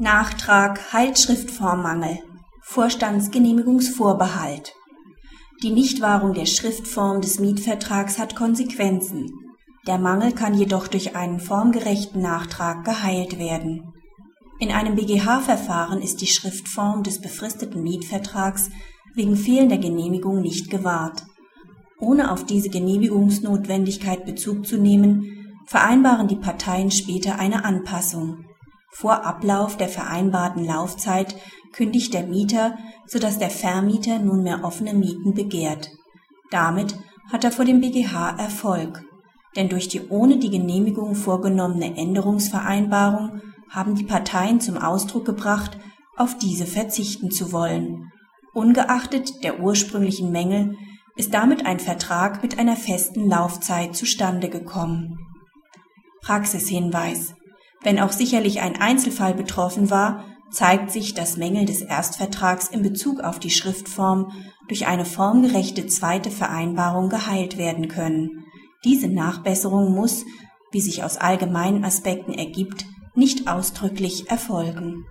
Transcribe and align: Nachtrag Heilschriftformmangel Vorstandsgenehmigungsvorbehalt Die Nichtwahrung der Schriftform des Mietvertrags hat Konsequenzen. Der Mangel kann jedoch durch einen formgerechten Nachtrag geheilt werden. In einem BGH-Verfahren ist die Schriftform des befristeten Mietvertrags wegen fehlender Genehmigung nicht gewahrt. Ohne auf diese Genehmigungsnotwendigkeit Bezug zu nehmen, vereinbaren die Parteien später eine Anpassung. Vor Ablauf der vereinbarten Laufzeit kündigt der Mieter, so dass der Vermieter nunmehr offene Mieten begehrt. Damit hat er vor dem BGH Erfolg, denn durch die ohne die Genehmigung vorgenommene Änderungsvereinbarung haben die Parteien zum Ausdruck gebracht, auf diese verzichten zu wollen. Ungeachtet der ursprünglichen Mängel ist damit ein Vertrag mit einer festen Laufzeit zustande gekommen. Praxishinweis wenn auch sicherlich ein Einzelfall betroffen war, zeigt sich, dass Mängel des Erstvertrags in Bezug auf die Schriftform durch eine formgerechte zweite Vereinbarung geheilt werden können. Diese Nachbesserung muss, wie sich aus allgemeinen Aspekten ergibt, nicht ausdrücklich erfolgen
Nachtrag 0.00 0.92
Heilschriftformmangel 0.92 2.20
Vorstandsgenehmigungsvorbehalt 2.62 4.72
Die 5.64 5.72
Nichtwahrung 5.72 6.34
der 6.34 6.46
Schriftform 6.46 7.20
des 7.20 7.40
Mietvertrags 7.40 8.16
hat 8.16 8.36
Konsequenzen. 8.36 9.32
Der 9.88 9.98
Mangel 9.98 10.30
kann 10.30 10.54
jedoch 10.54 10.86
durch 10.86 11.16
einen 11.16 11.40
formgerechten 11.40 12.22
Nachtrag 12.22 12.84
geheilt 12.84 13.40
werden. 13.40 13.92
In 14.60 14.70
einem 14.70 14.94
BGH-Verfahren 14.94 16.00
ist 16.00 16.20
die 16.20 16.28
Schriftform 16.28 17.02
des 17.02 17.20
befristeten 17.20 17.82
Mietvertrags 17.82 18.70
wegen 19.16 19.34
fehlender 19.34 19.78
Genehmigung 19.78 20.42
nicht 20.42 20.70
gewahrt. 20.70 21.24
Ohne 21.98 22.30
auf 22.30 22.46
diese 22.46 22.70
Genehmigungsnotwendigkeit 22.70 24.24
Bezug 24.24 24.64
zu 24.64 24.78
nehmen, 24.78 25.56
vereinbaren 25.66 26.28
die 26.28 26.36
Parteien 26.36 26.92
später 26.92 27.40
eine 27.40 27.64
Anpassung. 27.64 28.44
Vor 28.90 29.24
Ablauf 29.24 29.76
der 29.76 29.88
vereinbarten 29.88 30.64
Laufzeit 30.64 31.36
kündigt 31.72 32.14
der 32.14 32.26
Mieter, 32.26 32.78
so 33.06 33.18
dass 33.18 33.38
der 33.38 33.50
Vermieter 33.50 34.18
nunmehr 34.18 34.64
offene 34.64 34.94
Mieten 34.94 35.34
begehrt. 35.34 35.90
Damit 36.50 36.98
hat 37.30 37.44
er 37.44 37.52
vor 37.52 37.64
dem 37.64 37.80
BGH 37.80 38.36
Erfolg, 38.38 39.04
denn 39.56 39.68
durch 39.68 39.88
die 39.88 40.08
ohne 40.08 40.38
die 40.38 40.50
Genehmigung 40.50 41.14
vorgenommene 41.14 41.96
Änderungsvereinbarung 41.96 43.42
haben 43.70 43.94
die 43.94 44.04
Parteien 44.04 44.60
zum 44.60 44.78
Ausdruck 44.78 45.26
gebracht, 45.26 45.78
auf 46.16 46.36
diese 46.38 46.66
verzichten 46.66 47.30
zu 47.30 47.52
wollen. 47.52 48.10
Ungeachtet 48.54 49.44
der 49.44 49.60
ursprünglichen 49.60 50.32
Mängel 50.32 50.74
ist 51.16 51.34
damit 51.34 51.66
ein 51.66 51.80
Vertrag 51.80 52.42
mit 52.42 52.58
einer 52.58 52.76
festen 52.76 53.28
Laufzeit 53.28 53.94
zustande 53.94 54.48
gekommen. 54.48 55.18
Praxishinweis 56.22 57.34
wenn 57.82 58.00
auch 58.00 58.12
sicherlich 58.12 58.60
ein 58.60 58.80
Einzelfall 58.80 59.34
betroffen 59.34 59.90
war, 59.90 60.24
zeigt 60.50 60.90
sich, 60.90 61.14
dass 61.14 61.36
Mängel 61.36 61.66
des 61.66 61.82
Erstvertrags 61.82 62.68
in 62.68 62.82
Bezug 62.82 63.20
auf 63.20 63.38
die 63.38 63.50
Schriftform 63.50 64.32
durch 64.68 64.86
eine 64.86 65.04
formgerechte 65.04 65.86
zweite 65.86 66.30
Vereinbarung 66.30 67.08
geheilt 67.08 67.58
werden 67.58 67.88
können. 67.88 68.44
Diese 68.84 69.08
Nachbesserung 69.08 69.94
muss, 69.94 70.24
wie 70.72 70.80
sich 70.80 71.04
aus 71.04 71.16
allgemeinen 71.16 71.84
Aspekten 71.84 72.32
ergibt, 72.32 72.86
nicht 73.14 73.48
ausdrücklich 73.48 74.30
erfolgen 74.30 75.04